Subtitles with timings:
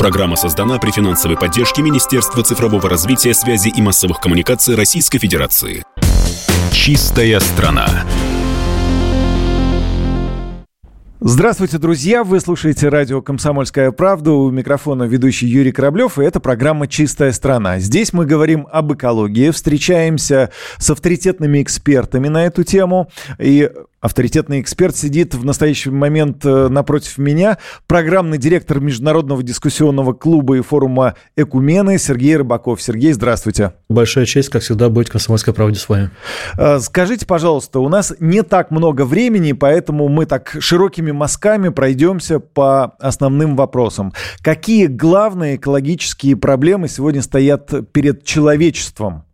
[0.00, 5.84] Программа создана при финансовой поддержке Министерства цифрового развития, связи и массовых коммуникаций Российской Федерации.
[6.72, 7.86] Чистая страна.
[11.20, 12.24] Здравствуйте, друзья!
[12.24, 14.32] Вы слушаете радио «Комсомольская правда».
[14.32, 17.78] У микрофона ведущий Юрий Кораблев, и это программа «Чистая страна».
[17.78, 20.48] Здесь мы говорим об экологии, встречаемся
[20.78, 23.10] с авторитетными экспертами на эту тему.
[23.38, 23.70] И
[24.00, 27.58] авторитетный эксперт сидит в настоящий момент э, напротив меня.
[27.86, 32.80] Программный директор Международного дискуссионного клуба и форума «Экумены» Сергей Рыбаков.
[32.80, 33.74] Сергей, здравствуйте.
[33.88, 36.10] Большая честь, как всегда, быть в «Комсомольской правде» с вами.
[36.56, 42.40] Э, скажите, пожалуйста, у нас не так много времени, поэтому мы так широкими мазками пройдемся
[42.40, 44.12] по основным вопросам.
[44.42, 49.24] Какие главные экологические проблемы сегодня стоят перед человечеством?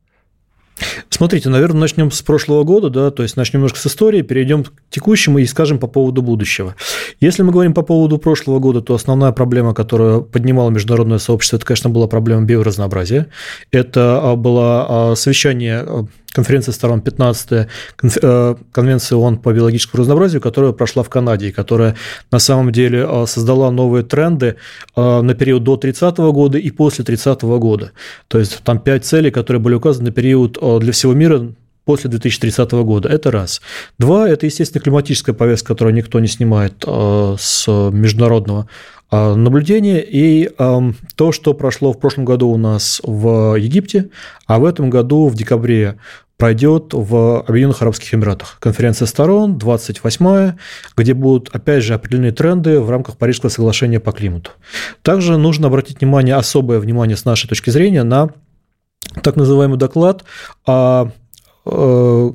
[1.09, 4.73] Смотрите, наверное, начнем с прошлого года, да, то есть начнем немножко с истории, перейдем к
[4.91, 6.75] текущему и скажем по поводу будущего.
[7.21, 11.67] Если мы говорим по поводу прошлого года, то основная проблема, которую поднимало международное сообщество, это,
[11.67, 13.29] конечно, была проблема биоразнообразия.
[13.71, 16.07] Это а, было а, совещание
[16.37, 17.67] конференции сторон 15
[18.23, 21.95] э, Конвенция ООН по биологическому разнообразию, которая прошла в Канаде, и которая
[22.31, 24.57] на самом деле э, создала новые тренды
[24.97, 27.93] э, на период до 30 года и после 30 года.
[28.29, 31.49] То есть там пять целей, которые были указаны на период для всего мира
[31.87, 33.09] после 2030 года.
[33.09, 33.63] Это раз.
[33.99, 38.67] Два– это, естественно, климатическая повестка, которую никто не снимает с международного
[39.13, 40.03] наблюдения.
[40.03, 40.51] И
[41.15, 44.09] то, что прошло в прошлом году у нас в Египте,
[44.47, 45.97] а в этом году в декабре
[46.37, 48.59] пройдет в Объединенных Арабских Эмиратах.
[48.61, 50.57] Конференция сторон, 28-я,
[50.97, 54.51] где будут, опять же, определенные тренды в рамках Парижского соглашения по климату.
[55.03, 58.31] Также нужно обратить внимание, особое внимание с нашей точки зрения на
[59.23, 60.25] так называемый доклад
[60.67, 61.09] о
[61.65, 62.31] э,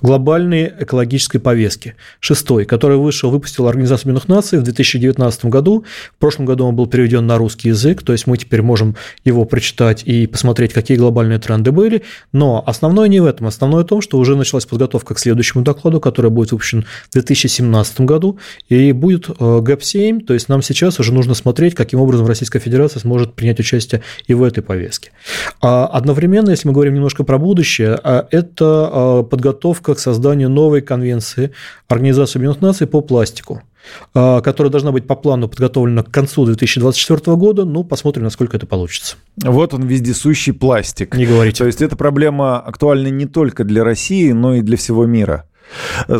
[0.00, 1.94] глобальной экологической повестки.
[2.20, 5.84] Шестой, который вышел, выпустила Организация Объединенных Наций в 2019 году.
[6.16, 9.44] В прошлом году он был переведен на русский язык, то есть мы теперь можем его
[9.44, 12.02] прочитать и посмотреть, какие глобальные тренды были.
[12.32, 13.46] Но основное не в этом.
[13.46, 18.00] Основное в том, что уже началась подготовка к следующему докладу, который будет выпущен в 2017
[18.02, 22.58] году, и будет э, ГЭП-7, то есть нам сейчас уже нужно смотреть, каким образом Российская
[22.58, 25.10] Федерация сможет принять участие и в этой повестке.
[25.60, 29.22] А одновременно, если мы говорим немножко про будущее, а это э,
[29.92, 31.50] подготовка к созданию новой конвенции
[31.88, 33.62] Организации Объединенных Наций по пластику
[34.14, 37.64] а, которая должна быть по плану подготовлена к концу 2024 года.
[37.64, 39.16] Ну, посмотрим, насколько это получится.
[39.42, 41.16] Вот он, вездесущий пластик.
[41.16, 41.58] Не говорите.
[41.58, 45.46] То есть эта проблема актуальна не только для России, но и для всего мира.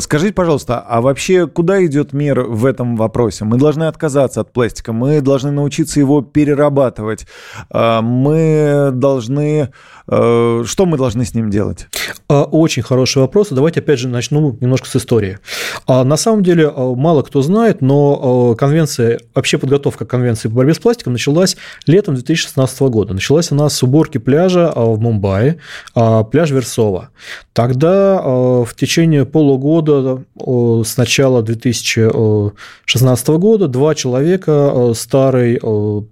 [0.00, 3.44] Скажите, пожалуйста, а вообще куда идет мир в этом вопросе?
[3.44, 7.26] Мы должны отказаться от пластика, мы должны научиться его перерабатывать,
[7.70, 9.70] а, мы должны
[10.08, 11.86] Э, что мы должны с ним делать?
[12.28, 13.48] А, очень хороший вопрос.
[13.50, 15.38] Давайте опять же начну немножко с истории.
[15.86, 20.74] А, на самом деле мало кто знает, но конвенция, вообще подготовка к конвенции по борьбе
[20.74, 23.14] с пластиком началась летом 2016 года.
[23.14, 25.58] Началась она с уборки пляжа в Мумбаи,
[25.94, 27.10] пляж Версова.
[27.52, 35.60] Тогда в течение полугода с начала 2016 года два человека, старый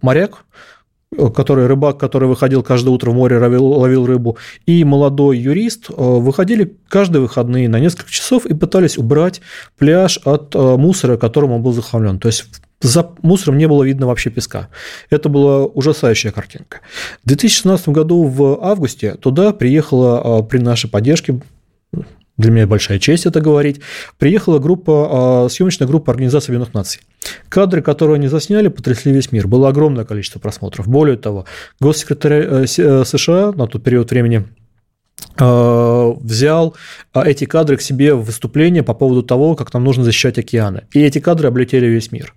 [0.03, 0.45] моряк,
[1.35, 5.93] который рыбак, который выходил каждое утро в море, ловил, ловил рыбу, и молодой юрист э,
[5.97, 9.41] выходили каждые выходные на несколько часов и пытались убрать
[9.77, 12.21] пляж от э, мусора, которым он был захламлен.
[12.21, 12.45] То есть
[12.81, 14.69] за мусором не было видно вообще песка.
[15.11, 16.81] Это была ужасающая картинка.
[17.25, 21.41] В 2016 году в августе туда приехала э, при нашей поддержке
[22.41, 23.81] для меня большая честь это говорить,
[24.19, 27.01] приехала группа, а, съемочная группа Организации Объединенных Наций.
[27.49, 29.47] Кадры, которые они засняли, потрясли весь мир.
[29.47, 30.89] Было огромное количество просмотров.
[30.89, 31.45] Более того,
[31.81, 34.47] госсекретарь э, э, США на тот период времени
[35.37, 36.77] взял
[37.15, 40.85] э, эти кадры к себе в выступление по поводу того, как нам нужно защищать океаны.
[40.93, 42.35] И эти кадры облетели весь мир.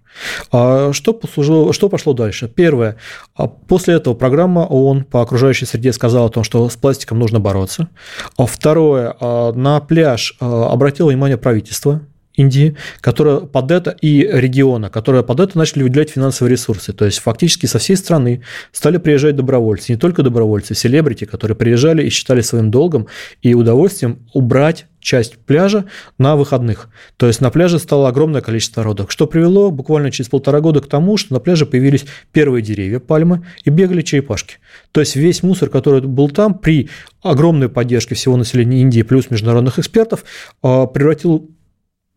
[0.51, 2.47] А что, послужило, что пошло дальше?
[2.47, 2.97] Первое.
[3.35, 7.39] А после этого программа ООН по окружающей среде сказала о том, что с пластиком нужно
[7.39, 7.89] бороться.
[8.37, 9.15] А второе.
[9.53, 12.01] На пляж обратило внимание правительство
[12.35, 16.93] Индии, которая под это и региона, которые под это начали выделять финансовые ресурсы.
[16.93, 18.41] То есть фактически со всей страны
[18.71, 23.07] стали приезжать добровольцы, не только добровольцы, селебрити, которые приезжали и считали своим долгом
[23.41, 25.85] и удовольствием убрать часть пляжа
[26.17, 26.89] на выходных.
[27.17, 30.87] То есть на пляже стало огромное количество народов, что привело буквально через полтора года к
[30.87, 34.55] тому, что на пляже появились первые деревья, пальмы, и бегали черепашки.
[34.91, 36.89] То есть весь мусор, который был там, при
[37.21, 40.23] огромной поддержке всего населения Индии плюс международных экспертов,
[40.61, 41.51] а, превратил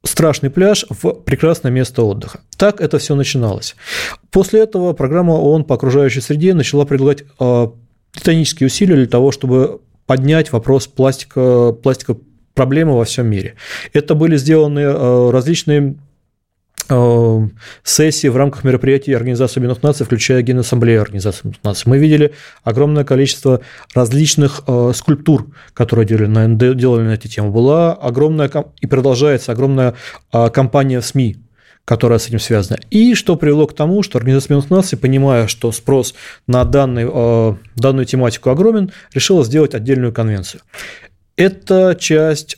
[0.07, 2.41] страшный пляж в прекрасное место отдыха.
[2.57, 3.77] Так это все начиналось.
[4.31, 7.69] После этого программа ООН по окружающей среде начала предлагать э,
[8.13, 12.17] титанические усилия для того, чтобы поднять вопрос пластика, пластика
[12.55, 13.55] проблемы во всем мире.
[13.93, 15.97] Это были сделаны э, различные
[17.83, 21.83] сессии в рамках мероприятий Организации Объединенных Наций, включая Генассамблею Организации Объединенных Наций.
[21.87, 23.61] Мы видели огромное количество
[23.95, 27.51] различных э, скульптур, которые делали на, делали на эту тему.
[27.51, 28.51] Была огромная
[28.81, 29.95] и продолжается огромная
[30.33, 31.37] э, кампания в СМИ,
[31.85, 32.79] которая с этим связана.
[32.91, 36.15] И что привело к тому, что Организация Объединенных Наций, понимая, что спрос
[36.47, 40.63] на данный, данную тематику огромен, решила сделать отдельную конвенцию.
[41.37, 42.57] Это часть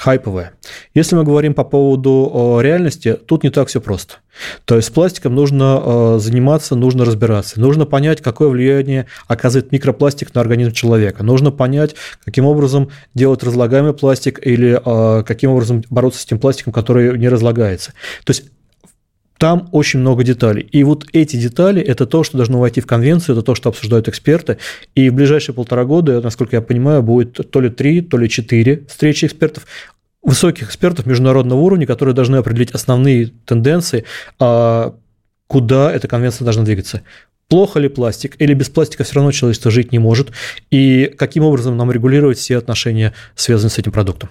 [0.00, 0.52] хайповая.
[0.92, 4.16] Если мы говорим по поводу реальности, тут не так все просто.
[4.64, 10.40] То есть с пластиком нужно заниматься, нужно разбираться, нужно понять, какое влияние оказывает микропластик на
[10.40, 11.94] организм человека, нужно понять,
[12.24, 14.80] каким образом делать разлагаемый пластик или
[15.24, 17.92] каким образом бороться с тем пластиком, который не разлагается.
[18.24, 18.44] То есть
[19.38, 20.68] там очень много деталей.
[20.70, 24.06] И вот эти детали– это то, что должно войти в конвенцию, это то, что обсуждают
[24.06, 24.58] эксперты.
[24.94, 28.84] И в ближайшие полтора года, насколько я понимаю, будет то ли три, то ли четыре
[28.86, 29.66] встречи экспертов
[30.22, 34.04] высоких экспертов международного уровня, которые должны определить основные тенденции,
[34.38, 34.94] а,
[35.46, 37.02] куда эта конвенция должна двигаться.
[37.48, 40.30] Плохо ли пластик, или без пластика все равно человечество жить не может,
[40.70, 44.30] и каким образом нам регулировать все отношения, связанные с этим продуктом.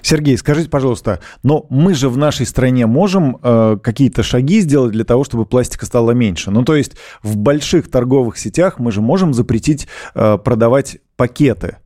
[0.00, 5.04] Сергей, скажите, пожалуйста, но мы же в нашей стране можем э, какие-то шаги сделать для
[5.04, 6.50] того, чтобы пластика стало меньше?
[6.50, 11.76] Ну, то есть в больших торговых сетях мы же можем запретить э, продавать пакеты.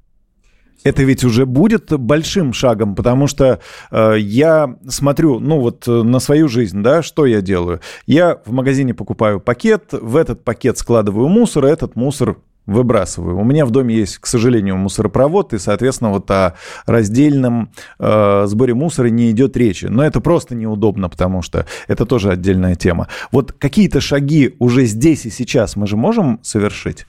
[0.82, 3.61] Это ведь уже будет большим шагом, потому что
[3.91, 7.81] э, я смотрю, ну вот э, на свою жизнь, да, что я делаю?
[8.06, 13.38] Я в магазине покупаю пакет, в этот пакет складываю мусор, этот мусор выбрасываю.
[13.38, 16.55] У меня в доме есть, к сожалению, мусоропровод, и, соответственно, вот о
[16.87, 19.87] раздельном э, сборе мусора не идет речи.
[19.87, 23.09] Но это просто неудобно, потому что это тоже отдельная тема.
[23.33, 27.06] Вот какие-то шаги уже здесь и сейчас мы же можем совершить?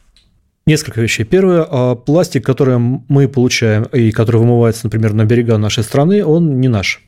[0.72, 1.26] Несколько вещей.
[1.26, 6.62] Первое, а, пластик, который мы получаем и который вымывается, например, на берега нашей страны, он
[6.62, 7.02] не наш.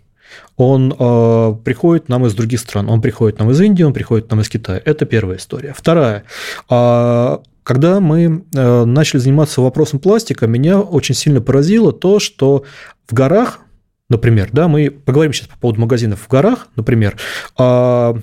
[0.57, 2.89] Он э, приходит нам из других стран.
[2.89, 4.81] Он приходит нам из Индии, он приходит нам из Китая.
[4.83, 5.73] Это первая история.
[5.73, 6.25] Вторая.
[6.69, 12.65] Э, когда мы э, начали заниматься вопросом пластика, меня очень сильно поразило то, что
[13.07, 13.61] в горах,
[14.09, 17.15] например, да, мы поговорим сейчас по поводу магазинов в горах, например,
[17.57, 18.13] э,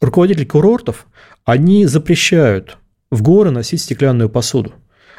[0.00, 1.06] руководители курортов,
[1.44, 2.78] они запрещают
[3.12, 4.72] в горы носить стеклянную посуду.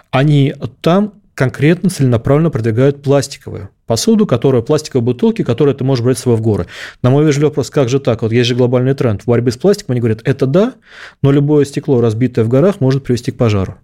[0.10, 6.22] Они там конкретно целенаправленно продвигают пластиковую посуду, которая пластиковые бутылки, которые ты можешь брать с
[6.22, 6.66] собой в горы.
[7.04, 8.24] На мой вежливый вопрос, как же так?
[8.24, 9.94] Вот есть же глобальный тренд в борьбе с пластиком.
[9.94, 10.74] Они говорят, это да,
[11.22, 13.75] но любое стекло, разбитое в горах, может привести к пожару.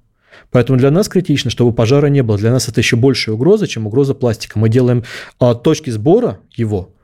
[0.51, 2.38] Поэтому для нас критично, чтобы пожара не было.
[2.38, 4.57] Для нас это еще большая угроза, чем угроза пластика.
[4.57, 5.03] Мы делаем
[5.39, 6.95] а, точки сбора его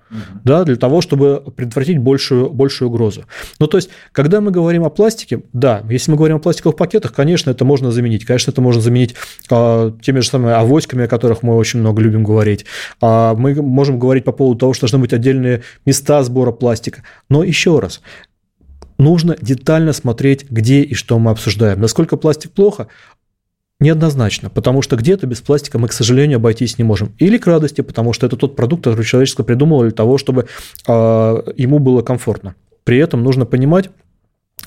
[0.44, 3.26] да, для того, чтобы предотвратить большую, большую угрозу.
[3.60, 7.14] Ну, то есть, когда мы говорим о пластике, да, если мы говорим о пластиковых пакетах,
[7.14, 8.26] конечно, это можно заменить.
[8.26, 9.16] Конечно, это можно заменить
[9.50, 12.66] э, теми же самыми авоськами, о которых мы очень много любим говорить.
[13.02, 17.04] А мы можем говорить по поводу того, что должны быть отдельные места сбора пластика.
[17.30, 18.02] Но еще раз,
[18.98, 21.82] нужно детально смотреть, где и что мы обсуждаем.
[21.82, 22.88] Насколько пластик плохо,
[23.82, 27.14] Неоднозначно, потому что где-то без пластика мы, к сожалению, обойтись не можем.
[27.18, 30.48] Или к радости, потому что это тот продукт, который человечество придумало для того, чтобы
[30.88, 30.92] э,
[31.58, 32.56] ему было комфортно.
[32.86, 33.90] При этом нужно понимать,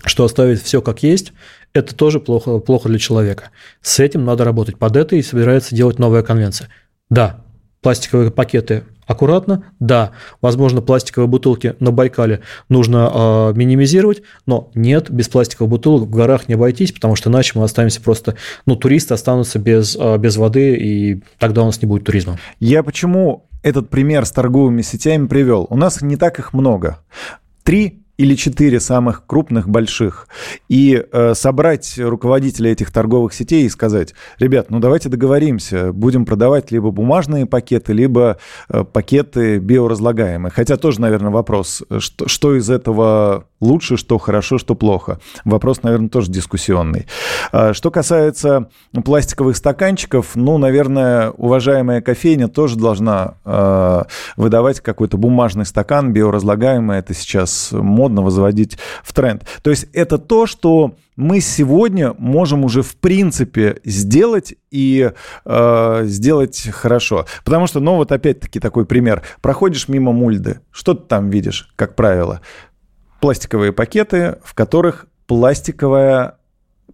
[0.05, 1.33] что оставить все как есть,
[1.73, 3.51] это тоже плохо, плохо для человека.
[3.81, 4.79] С этим надо работать.
[4.79, 6.69] Под это и собирается делать новая конвенция.
[7.09, 7.45] Да,
[7.81, 9.65] пластиковые пакеты аккуратно.
[9.81, 16.11] Да, возможно, пластиковые бутылки на Байкале нужно э, минимизировать, но нет, без пластиковых бутылок в
[16.11, 18.37] горах не обойтись, потому что иначе мы останемся просто,
[18.67, 22.39] ну, туристы останутся без, э, без воды, и тогда у нас не будет туризма.
[22.61, 25.67] Я почему этот пример с торговыми сетями привел?
[25.71, 26.99] У нас не так их много.
[27.65, 30.29] Три или четыре самых крупных, больших,
[30.69, 36.73] и э, собрать руководителей этих торговых сетей и сказать, ребят, ну давайте договоримся, будем продавать
[36.73, 40.51] либо бумажные пакеты, либо э, пакеты биоразлагаемые.
[40.51, 45.19] Хотя тоже, наверное, вопрос, что, что из этого лучше, что хорошо, что плохо.
[45.45, 47.07] Вопрос, наверное, тоже дискуссионный.
[47.53, 48.69] А, что касается
[49.05, 54.03] пластиковых стаканчиков, ну, наверное, уважаемая кофейня тоже должна э,
[54.37, 56.99] выдавать какой-то бумажный стакан биоразлагаемый.
[56.99, 59.45] Это сейчас модно возводить в тренд.
[59.63, 65.11] То есть это то, что мы сегодня можем уже в принципе сделать и
[65.45, 67.27] э, сделать хорошо.
[67.45, 69.23] Потому что, ну вот опять-таки такой пример.
[69.43, 72.41] Проходишь мимо мульды, что ты там видишь, как правило?
[73.21, 76.37] Пластиковые пакеты, в которых пластиковая,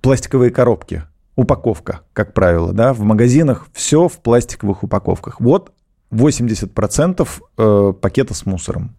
[0.00, 1.04] пластиковые коробки,
[1.36, 5.40] упаковка, как правило, да, в магазинах все в пластиковых упаковках.
[5.40, 5.72] Вот
[6.12, 7.28] 80%
[7.58, 8.94] э, пакета с мусором.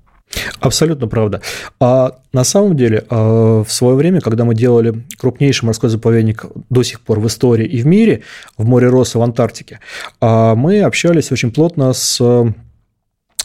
[0.59, 1.41] Абсолютно правда.
[1.79, 6.83] А на самом деле, э, в свое время, когда мы делали крупнейший морской заповедник до
[6.83, 8.23] сих пор в истории и в мире,
[8.57, 9.79] в море Росса в Антарктике,
[10.19, 12.19] а мы общались очень плотно с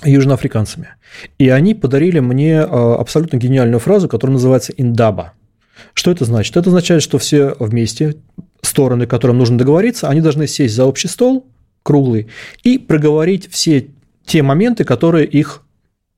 [0.04, 0.88] южноафриканцами.
[1.38, 5.32] И они подарили мне абсолютно гениальную фразу, которая называется «индаба».
[5.94, 6.56] Что это значит?
[6.56, 8.16] Это означает, что все вместе,
[8.62, 11.46] стороны, которым нужно договориться, они должны сесть за общий стол
[11.82, 12.28] круглый
[12.62, 13.88] и проговорить все
[14.26, 15.62] те моменты, которые их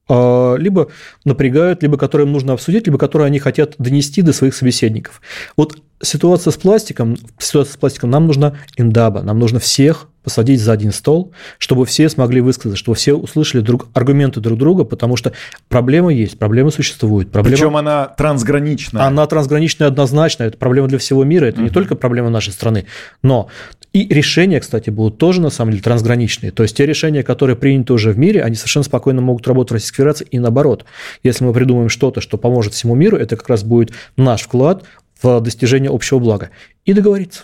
[0.08, 0.88] а, либо
[1.24, 5.22] напрягают, либо которые им нужно обсудить, либо которые они хотят донести до своих собеседников.
[5.56, 10.72] Вот ситуация с пластиком, ситуация с пластиком, нам нужна индаба, нам нужно всех посадить за
[10.72, 15.32] один стол, чтобы все смогли высказать, чтобы все услышали друг, аргументы друг друга, потому что
[15.68, 17.30] проблема есть, проблема существует.
[17.30, 19.02] Проблема, Причем она трансграничная.
[19.02, 21.64] Она трансграничная однозначно, это проблема для всего мира, это угу.
[21.64, 22.86] не только проблема нашей страны,
[23.22, 23.48] но
[23.92, 26.50] и решения, кстати, будут тоже на самом деле трансграничные.
[26.50, 29.74] То есть те решения, которые приняты уже в мире, они совершенно спокойно могут работать в
[29.74, 30.86] Российской Федерации и наоборот.
[31.22, 34.84] Если мы придумаем что-то, что поможет всему миру, это как раз будет наш вклад
[35.20, 36.50] в достижение общего блага.
[36.86, 37.42] И договориться.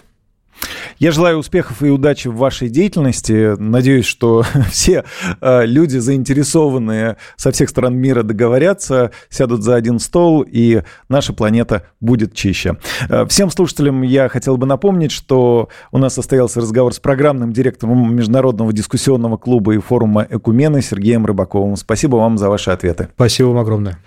[0.99, 3.55] Я желаю успехов и удачи в вашей деятельности.
[3.59, 5.05] Надеюсь, что все
[5.41, 11.85] э, люди, заинтересованные со всех стран мира, договорятся, сядут за один стол, и наша планета
[12.01, 12.79] будет чище.
[13.09, 18.15] Э, всем слушателям я хотел бы напомнить, что у нас состоялся разговор с программным директором
[18.15, 21.77] Международного дискуссионного клуба и форума «Экумены» Сергеем Рыбаковым.
[21.77, 23.09] Спасибо вам за ваши ответы.
[23.15, 23.99] Спасибо вам огромное.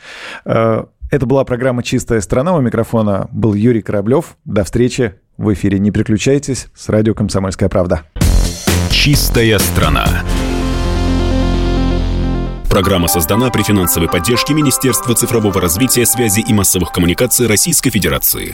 [1.11, 2.55] Это была программа «Чистая страна».
[2.55, 4.37] У микрофона был Юрий Кораблев.
[4.45, 5.77] До встречи в эфире.
[5.77, 6.67] Не переключайтесь.
[6.73, 8.03] С радио «Комсомольская правда».
[8.89, 10.05] «Чистая страна».
[12.69, 18.49] Программа создана при финансовой поддержке Министерства цифрового развития, связи и массовых коммуникаций Российской Федерации.